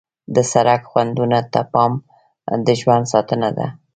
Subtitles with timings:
[0.35, 1.91] د سړک خنډونو ته پام
[2.65, 3.67] د ژوند ساتنه ده.